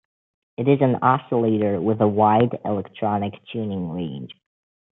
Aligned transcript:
It 0.57 0.67
is 0.67 0.79
an 0.81 0.95
oscillator 1.03 1.79
with 1.79 2.01
a 2.01 2.07
wide 2.07 2.57
electronic 2.65 3.33
tuning 3.53 3.91
range. 3.91 4.31